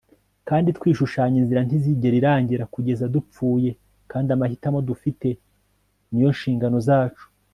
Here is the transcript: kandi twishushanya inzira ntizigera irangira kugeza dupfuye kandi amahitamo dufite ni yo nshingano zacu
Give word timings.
kandi 0.49 0.69
twishushanya 0.77 1.37
inzira 1.41 1.61
ntizigera 1.63 2.15
irangira 2.21 2.69
kugeza 2.73 3.09
dupfuye 3.15 3.69
kandi 4.11 4.29
amahitamo 4.35 4.79
dufite 4.89 5.27
ni 6.11 6.19
yo 6.23 6.29
nshingano 6.37 6.79
zacu 6.89 7.25